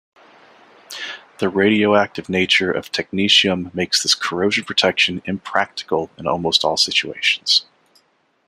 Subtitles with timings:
[1.37, 7.67] The radioactive nature of technetium makes this corrosion protection impractical in almost all situations.